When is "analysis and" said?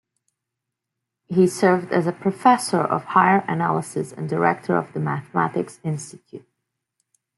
3.47-4.27